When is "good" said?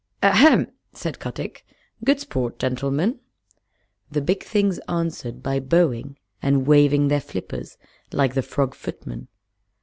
2.03-2.19